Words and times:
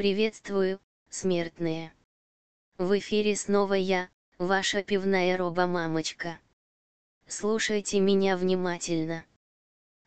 Приветствую, 0.00 0.80
смертные. 1.10 1.92
В 2.78 2.98
эфире 2.98 3.36
снова 3.36 3.74
я, 3.74 4.08
ваша 4.38 4.82
пивная 4.82 5.36
роба-мамочка. 5.36 6.38
Слушайте 7.26 8.00
меня 8.00 8.38
внимательно. 8.38 9.26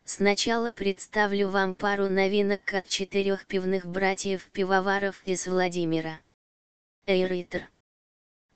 Сначала 0.04 0.72
представлю 0.72 1.48
вам 1.48 1.76
пару 1.76 2.08
новинок 2.08 2.74
от 2.74 2.88
четырех 2.88 3.46
пивных 3.46 3.86
братьев-пивоваров 3.86 5.22
из 5.26 5.46
Владимира. 5.46 6.18
Эйритер. 7.06 7.70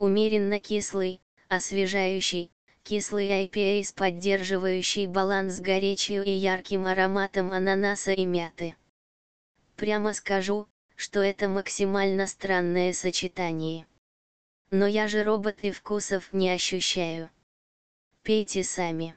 Умеренно 0.00 0.58
кислый, 0.58 1.20
освежающий, 1.46 2.50
кислый 2.82 3.28
IPA 3.28 3.84
с 3.84 3.92
поддерживающий 3.92 5.06
баланс 5.06 5.60
горечью 5.60 6.24
и 6.24 6.32
ярким 6.32 6.86
ароматом 6.86 7.52
ананаса 7.52 8.10
и 8.10 8.26
мяты. 8.26 8.74
Прямо 9.76 10.14
скажу, 10.14 10.66
что 10.98 11.20
это 11.20 11.48
максимально 11.48 12.26
странное 12.26 12.92
сочетание. 12.92 13.86
Но 14.72 14.84
я 14.84 15.06
же 15.06 15.22
робот 15.22 15.60
и 15.62 15.70
вкусов 15.70 16.32
не 16.32 16.50
ощущаю. 16.50 17.30
Пейте 18.24 18.64
сами. 18.64 19.16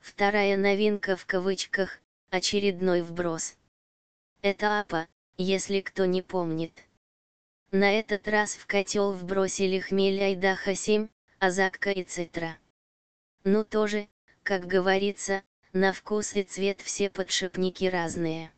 Вторая 0.00 0.56
новинка 0.56 1.14
в 1.14 1.26
кавычках, 1.26 2.00
очередной 2.30 3.02
вброс. 3.02 3.56
Это 4.40 4.80
апа, 4.80 5.06
если 5.36 5.82
кто 5.82 6.06
не 6.06 6.22
помнит. 6.22 6.72
На 7.72 7.92
этот 7.92 8.26
раз 8.26 8.54
в 8.54 8.66
котел 8.66 9.12
вбросили 9.12 9.80
хмель 9.80 10.22
Айдаха 10.22 10.74
7, 10.74 11.08
азакка 11.38 11.90
и 11.90 12.04
цитра. 12.04 12.56
Ну 13.44 13.64
тоже, 13.64 14.08
как 14.42 14.66
говорится, 14.66 15.42
на 15.74 15.92
вкус 15.92 16.34
и 16.36 16.42
цвет 16.42 16.80
все 16.80 17.10
подшипники 17.10 17.84
разные. 17.84 18.50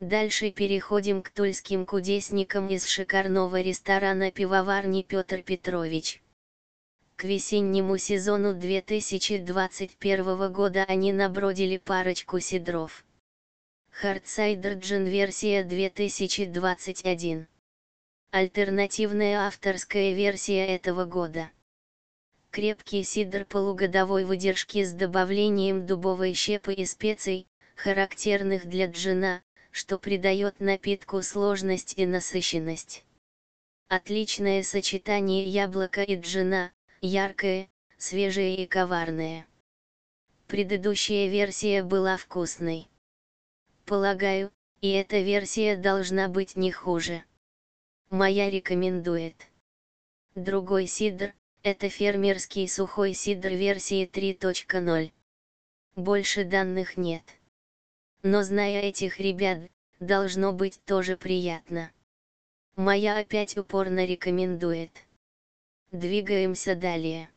Дальше 0.00 0.50
переходим 0.52 1.22
к 1.22 1.30
тульским 1.30 1.84
кудесникам 1.84 2.68
из 2.68 2.86
шикарного 2.86 3.60
ресторана 3.60 4.30
пивоварни 4.30 5.02
Петр 5.02 5.42
Петрович. 5.42 6.22
К 7.16 7.24
весеннему 7.24 7.98
сезону 7.98 8.54
2021 8.54 10.52
года 10.52 10.84
они 10.86 11.12
набродили 11.12 11.78
парочку 11.78 12.38
сидров. 12.38 13.04
Хардсайдер 13.90 14.74
Джин 14.74 15.06
версия 15.06 15.64
2021. 15.64 17.48
Альтернативная 18.30 19.46
авторская 19.46 20.14
версия 20.14 20.64
этого 20.66 21.06
года 21.06 21.50
крепкий 22.50 23.04
сидр 23.04 23.44
полугодовой 23.44 24.24
выдержки 24.24 24.84
с 24.84 24.92
добавлением 24.92 25.86
дубовой 25.86 26.34
щепы 26.34 26.72
и 26.72 26.84
специй, 26.86 27.46
характерных 27.76 28.66
для 28.66 28.86
джина, 28.86 29.42
что 29.78 29.96
придает 29.96 30.58
напитку 30.58 31.22
сложность 31.22 31.94
и 31.96 32.04
насыщенность. 32.04 33.04
Отличное 33.86 34.64
сочетание 34.64 35.44
яблока 35.44 36.02
и 36.02 36.16
джина, 36.16 36.72
яркое, 37.00 37.68
свежее 37.96 38.56
и 38.56 38.66
коварное. 38.66 39.46
Предыдущая 40.48 41.28
версия 41.28 41.84
была 41.84 42.16
вкусной. 42.16 42.88
Полагаю, 43.84 44.50
и 44.80 44.90
эта 44.90 45.20
версия 45.20 45.76
должна 45.76 46.26
быть 46.28 46.56
не 46.56 46.72
хуже. 46.72 47.22
Моя 48.10 48.50
рекомендует. 48.50 49.46
Другой 50.34 50.88
сидр, 50.88 51.32
это 51.62 51.88
фермерский 51.88 52.66
сухой 52.68 53.14
сидр 53.14 53.50
версии 53.50 54.08
3.0. 54.08 55.12
Больше 55.94 56.44
данных 56.44 56.96
нет. 56.96 57.37
Но 58.22 58.42
зная 58.42 58.80
этих 58.82 59.20
ребят, 59.20 59.58
должно 60.00 60.52
быть 60.52 60.80
тоже 60.84 61.16
приятно. 61.16 61.90
Моя 62.74 63.18
опять 63.18 63.56
упорно 63.56 64.04
рекомендует. 64.04 64.90
Двигаемся 65.92 66.74
далее. 66.74 67.30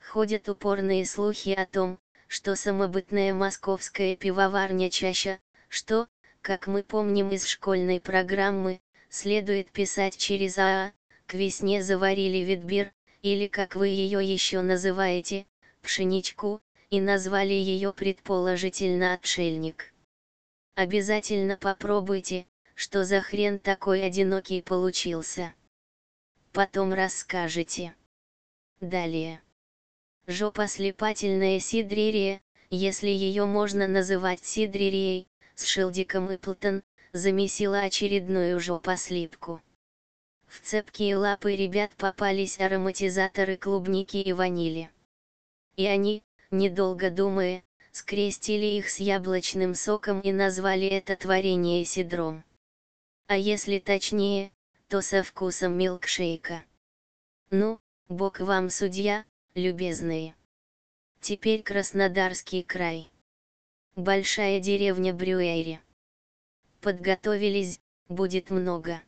Ходят 0.00 0.48
упорные 0.48 1.06
слухи 1.06 1.50
о 1.50 1.66
том, 1.66 1.98
что 2.26 2.56
самобытная 2.56 3.32
московская 3.32 4.16
пивоварня 4.16 4.90
чаще, 4.90 5.38
что, 5.68 6.08
как 6.40 6.66
мы 6.66 6.82
помним 6.82 7.30
из 7.30 7.46
школьной 7.46 8.00
программы, 8.00 8.80
следует 9.08 9.70
писать 9.70 10.16
через 10.16 10.58
АА, 10.58 10.92
к 11.26 11.34
весне 11.34 11.82
заварили 11.82 12.38
ветбир, 12.38 12.92
или 13.22 13.46
как 13.46 13.76
вы 13.76 13.88
ее 13.88 14.20
еще 14.24 14.62
называете, 14.62 15.46
пшеничку, 15.80 16.60
и 16.90 17.00
назвали 17.00 17.54
ее 17.54 17.92
предположительно 17.92 19.14
отшельник. 19.14 19.91
Обязательно 20.74 21.56
попробуйте, 21.56 22.46
что 22.74 23.04
за 23.04 23.20
хрен 23.20 23.58
такой 23.58 24.02
одинокий 24.02 24.62
получился. 24.62 25.54
Потом 26.52 26.94
расскажете. 26.94 27.94
Далее. 28.80 29.42
Жопа 30.26 30.66
слепательная 30.68 31.60
сидрерия, 31.60 32.40
если 32.70 33.08
ее 33.08 33.44
можно 33.44 33.86
называть 33.86 34.44
сидрерией, 34.44 35.26
с 35.54 35.66
Шилдиком 35.66 36.30
и 36.30 36.38
Плтон, 36.38 36.82
замесила 37.12 37.80
очередную 37.80 38.58
жопослипку. 38.58 39.60
В 40.46 40.60
цепкие 40.60 41.16
лапы 41.16 41.54
ребят 41.54 41.92
попались 41.96 42.60
ароматизаторы 42.60 43.56
клубники 43.56 44.16
и 44.16 44.32
ванили. 44.32 44.90
И 45.76 45.86
они, 45.86 46.22
недолго 46.50 47.10
думая, 47.10 47.62
скрестили 47.92 48.66
их 48.66 48.88
с 48.88 48.98
яблочным 48.98 49.74
соком 49.74 50.20
и 50.20 50.32
назвали 50.32 50.86
это 50.86 51.14
творение 51.14 51.84
сидром. 51.84 52.42
А 53.26 53.36
если 53.36 53.78
точнее, 53.78 54.50
то 54.88 55.00
со 55.00 55.22
вкусом 55.22 55.78
милкшейка. 55.78 56.64
Ну, 57.50 57.78
бог 58.08 58.40
вам 58.40 58.70
судья, 58.70 59.24
любезные. 59.54 60.34
Теперь 61.20 61.62
Краснодарский 61.62 62.62
край. 62.62 63.10
Большая 63.94 64.58
деревня 64.58 65.14
Брюэри. 65.14 65.80
Подготовились, 66.80 67.78
будет 68.08 68.50
много. 68.50 69.02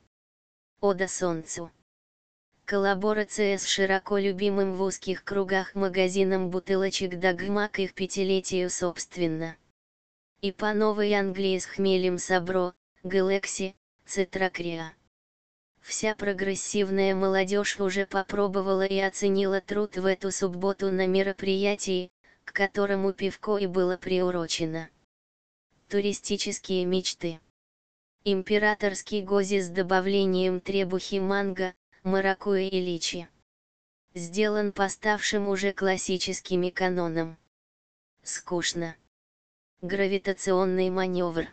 Ода 0.81 1.09
солнцу. 1.09 1.73
Коллаборация 2.67 3.59
с 3.59 3.67
широко 3.67 4.17
любимым 4.17 4.75
в 4.75 4.81
узких 4.81 5.23
кругах 5.23 5.75
магазином 5.75 6.49
бутылочек 6.49 7.19
Дагма 7.19 7.69
к 7.69 7.79
их 7.79 7.93
пятилетию 7.93 8.71
собственно. 8.71 9.59
И 10.41 10.51
по 10.51 10.73
Новой 10.73 11.13
Англии 11.13 11.59
с 11.59 11.67
хмелем 11.67 12.17
Сабро, 12.17 12.73
Галакси, 13.03 13.75
Цитракриа. 14.07 14.95
Вся 15.83 16.15
прогрессивная 16.15 17.15
молодежь 17.15 17.79
уже 17.79 18.07
попробовала 18.07 18.87
и 18.87 18.99
оценила 18.99 19.61
труд 19.61 19.99
в 19.99 20.07
эту 20.07 20.31
субботу 20.31 20.91
на 20.91 21.07
мероприятии, 21.07 22.11
к 22.47 22.55
которому 22.55 23.13
пивко 23.13 23.59
и 23.59 23.67
было 23.67 23.99
приурочено. 23.99 24.89
Туристические 25.91 26.87
мечты. 26.87 27.41
Императорский 28.25 29.21
гози 29.21 29.61
с 29.61 29.69
добавлением 29.69 30.61
требухи 30.63 31.17
манго, 31.21 31.75
маракуя 32.05 32.69
и 32.69 32.81
личи. 32.81 33.29
Сделан 34.15 34.73
поставшим 34.73 35.49
уже 35.49 35.73
классическими 35.73 36.69
каноном. 36.69 37.39
Скучно. 38.23 38.95
Гравитационный 39.81 40.91
маневр. 40.91 41.49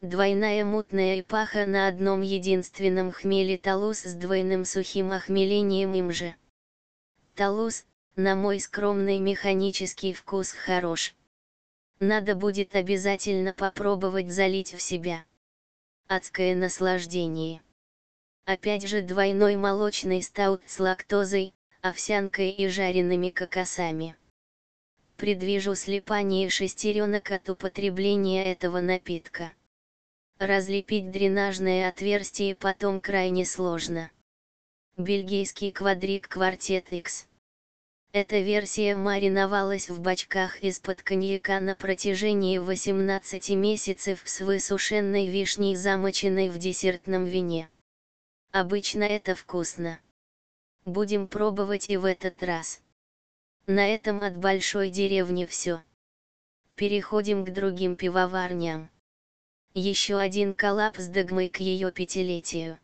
Двойная 0.00 0.64
мутная 0.64 1.20
эпаха 1.20 1.66
на 1.66 1.88
одном 1.88 2.22
единственном 2.22 3.10
хмеле 3.10 3.58
талус 3.58 4.02
с 4.02 4.14
двойным 4.14 4.64
сухим 4.64 5.10
охмелением 5.10 5.94
им 5.94 6.12
же. 6.12 6.36
Талус, 7.34 7.84
на 8.14 8.36
мой 8.36 8.60
скромный 8.60 9.18
механический 9.18 10.12
вкус 10.12 10.52
хорош. 10.52 11.14
Надо 11.98 12.36
будет 12.36 12.76
обязательно 12.76 13.52
попробовать 13.52 14.30
залить 14.30 14.74
в 14.74 14.80
себя. 14.80 15.24
Адское 16.06 16.54
наслаждение. 16.54 17.62
Опять 18.46 18.86
же 18.86 19.02
двойной 19.02 19.56
молочный 19.56 20.22
стаут 20.22 20.62
с 20.66 20.78
лактозой, 20.78 21.52
овсянкой 21.82 22.50
и 22.50 22.68
жареными 22.68 23.30
кокосами. 23.30 24.14
Предвижу 25.16 25.74
слепание 25.74 26.48
шестеренок 26.48 27.32
от 27.32 27.50
употребления 27.50 28.44
этого 28.44 28.80
напитка. 28.80 29.50
Разлепить 30.38 31.10
дренажное 31.10 31.88
отверстие 31.88 32.54
потом 32.54 33.00
крайне 33.00 33.44
сложно. 33.44 34.12
Бельгийский 34.96 35.72
квадрик 35.72 36.28
Квартет 36.28 36.92
X. 36.92 37.26
Эта 38.12 38.38
версия 38.38 38.94
мариновалась 38.94 39.88
в 39.88 40.00
бачках 40.00 40.62
из-под 40.62 41.02
коньяка 41.02 41.58
на 41.58 41.74
протяжении 41.74 42.58
18 42.58 43.50
месяцев 43.50 44.22
с 44.24 44.40
высушенной 44.40 45.26
вишней 45.26 45.74
замоченной 45.74 46.48
в 46.48 46.58
десертном 46.58 47.24
вине. 47.24 47.68
Обычно 48.58 49.02
это 49.02 49.34
вкусно. 49.34 50.00
Будем 50.86 51.28
пробовать 51.28 51.90
и 51.90 51.98
в 51.98 52.06
этот 52.06 52.42
раз. 52.42 52.80
На 53.66 53.86
этом 53.86 54.22
от 54.22 54.38
большой 54.38 54.88
деревни 54.88 55.44
все. 55.44 55.82
Переходим 56.74 57.44
к 57.44 57.52
другим 57.52 57.96
пивоварням. 57.96 58.88
Еще 59.74 60.16
один 60.16 60.54
коллапс 60.54 61.04
догмы 61.08 61.50
к 61.50 61.60
ее 61.60 61.92
пятилетию. 61.92 62.78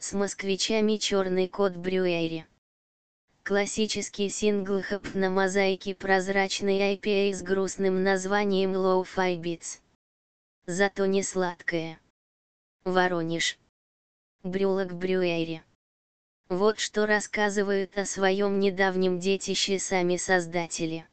С 0.00 0.12
москвичами 0.12 0.96
черный 0.96 1.46
кот 1.46 1.76
Брюэри. 1.76 2.48
Классический 3.44 4.28
сингл 4.28 4.82
хэп 4.82 5.14
на 5.14 5.30
мозаике 5.30 5.94
прозрачный 5.94 6.96
IPA 6.96 7.32
с 7.32 7.42
грустным 7.42 8.02
названием 8.02 8.72
Low 8.72 9.04
Fi 9.04 9.40
Beats. 9.40 9.78
Зато 10.66 11.06
не 11.06 11.22
сладкое. 11.22 12.00
Воронеж. 12.82 13.56
Брюлок 14.42 14.94
Брюэри. 14.94 15.62
Вот 16.48 16.78
что 16.78 17.04
рассказывают 17.04 17.98
о 17.98 18.06
своем 18.06 18.58
недавнем 18.58 19.20
детище 19.20 19.78
сами 19.78 20.16
создатели. 20.16 21.06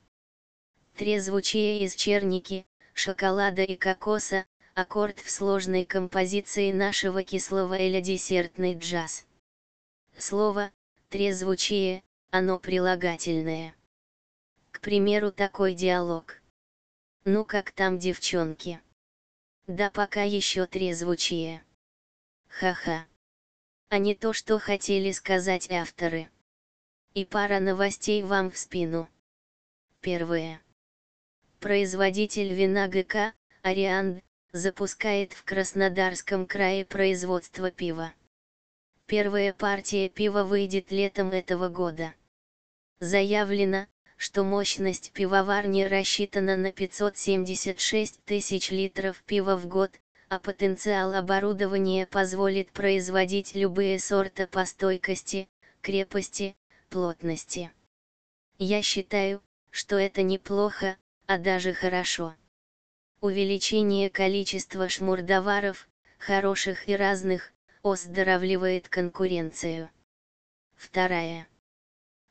Трезвучие 0.96 1.84
из 1.84 1.94
черники, 1.94 2.66
шоколада 2.94 3.64
и 3.64 3.76
кокоса, 3.76 4.46
аккорд 4.76 5.20
в 5.20 5.30
сложной 5.30 5.84
композиции 5.84 6.72
нашего 6.72 7.22
кислого 7.22 7.74
эля 7.74 8.00
десертный 8.00 8.76
джаз. 8.76 9.26
Слово 10.18 10.72
«трезвучие» 11.10 12.04
оно 12.32 12.60
прилагательное. 12.60 13.76
К 14.72 14.80
примеру 14.80 15.34
такой 15.34 15.74
диалог. 15.74 16.42
Ну 17.26 17.44
как 17.44 17.72
там 17.72 18.00
девчонки? 18.00 18.80
Да 19.68 19.90
пока 19.90 20.24
еще 20.24 20.66
трезвучие. 20.66 21.62
Ха-ха. 22.48 23.06
А 23.90 24.00
не 24.00 24.16
то, 24.16 24.34
что 24.34 24.60
хотели 24.60 25.12
сказать 25.12 25.72
авторы. 25.72 26.30
И 27.14 27.24
пара 27.24 27.60
новостей 27.60 28.22
вам 28.22 28.52
в 28.52 28.58
спину. 28.58 29.10
Первое. 30.02 30.62
Производитель 31.60 32.54
вина 32.54 32.88
ГК, 32.88 33.34
Арианд, 33.62 34.24
запускает 34.52 35.34
в 35.34 35.44
Краснодарском 35.44 36.46
крае 36.46 36.86
производство 36.86 37.72
пива. 37.72 38.14
Первая 39.06 39.54
партия 39.54 40.10
пива 40.10 40.44
выйдет 40.44 40.92
летом 40.92 41.32
этого 41.32 41.70
года. 41.70 42.14
Заявлено, 43.00 43.88
что 44.18 44.44
мощность 44.44 45.12
пивоварни 45.14 45.84
рассчитана 45.84 46.58
на 46.58 46.72
576 46.74 48.24
тысяч 48.26 48.72
литров 48.72 49.24
пива 49.24 49.56
в 49.56 49.66
год, 49.68 49.92
а 50.30 50.40
потенциал 50.40 51.14
оборудования 51.14 52.06
позволит 52.06 52.72
производить 52.72 53.56
любые 53.56 54.00
сорта 54.00 54.48
по 54.48 54.66
стойкости, 54.66 55.48
крепости, 55.82 56.56
плотности. 56.90 57.72
Я 58.58 58.82
считаю, 58.82 59.42
что 59.72 59.96
это 59.98 60.24
неплохо, 60.24 60.98
а 61.28 61.38
даже 61.38 61.74
хорошо. 61.74 62.36
Увеличение 63.22 64.10
количества 64.10 64.90
шмурдоваров, 64.90 65.88
хороших 66.18 66.90
и 66.90 66.96
разных, 66.96 67.52
оздоравливает 67.84 68.90
конкуренцию. 68.90 69.90
Вторая. 70.76 71.48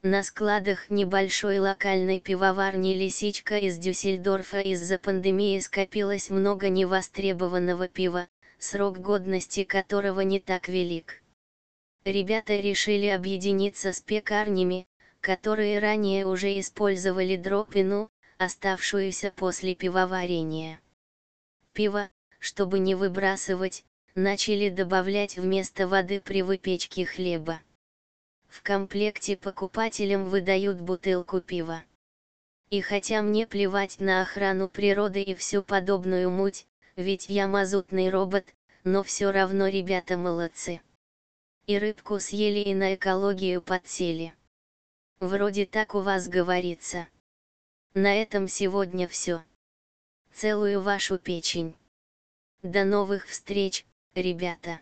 На 0.03 0.23
складах 0.23 0.91
небольшой 0.91 1.59
локальной 1.59 2.21
пивоварни 2.21 2.95
«Лисичка» 2.95 3.59
из 3.59 3.79
Дюссельдорфа 3.79 4.61
из-за 4.61 4.99
пандемии 4.99 5.59
скопилось 5.59 6.31
много 6.31 6.69
невостребованного 6.69 7.89
пива, 7.89 8.29
срок 8.59 8.99
годности 8.99 9.65
которого 9.65 10.21
не 10.21 10.39
так 10.39 10.69
велик. 10.69 11.23
Ребята 12.05 12.57
решили 12.57 13.07
объединиться 13.07 13.93
с 13.93 14.01
пекарнями, 14.01 14.87
которые 15.21 15.81
ранее 15.81 16.27
уже 16.27 16.61
использовали 16.61 17.37
дропину, 17.37 18.11
оставшуюся 18.39 19.33
после 19.35 19.75
пивоварения. 19.75 20.79
Пиво, 21.73 22.11
чтобы 22.39 22.79
не 22.79 22.95
выбрасывать, 22.95 23.85
начали 24.15 24.69
добавлять 24.69 25.37
вместо 25.37 25.89
воды 25.89 26.21
при 26.21 26.43
выпечке 26.43 27.05
хлеба. 27.07 27.61
В 28.57 28.63
комплекте 28.63 29.37
покупателям 29.37 30.31
выдают 30.31 30.81
бутылку 30.81 31.43
пива. 31.43 31.85
И 32.71 32.81
хотя 32.81 33.21
мне 33.21 33.47
плевать 33.47 34.01
на 34.01 34.23
охрану 34.23 34.71
природы 34.71 35.21
и 35.21 35.35
всю 35.35 35.63
подобную 35.63 36.31
муть, 36.31 36.67
ведь 36.97 37.29
я 37.29 37.49
мазутный 37.49 38.09
робот, 38.09 38.47
но 38.83 39.03
все 39.03 39.31
равно 39.31 39.69
ребята 39.69 40.17
молодцы. 40.17 40.81
И 41.67 41.79
рыбку 41.79 42.19
съели 42.19 42.61
и 42.61 42.75
на 42.75 42.95
экологию 42.95 43.61
подсели. 43.61 44.33
Вроде 45.21 45.67
так 45.67 45.95
у 45.95 46.01
вас 46.01 46.27
говорится. 46.27 47.09
На 47.93 48.15
этом 48.15 48.49
сегодня 48.49 49.07
все. 49.07 49.45
Целую 50.33 50.81
вашу 50.81 51.19
печень. 51.19 51.77
До 52.63 52.85
новых 52.85 53.27
встреч, 53.27 53.85
ребята. 54.15 54.81